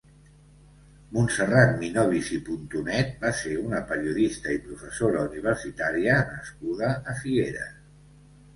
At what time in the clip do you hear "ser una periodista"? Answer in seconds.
3.41-4.57